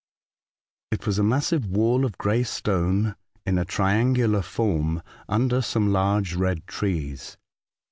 [0.89, 3.15] It was a massive wall of grey stone
[3.45, 7.37] in a triangular form under some large red trees.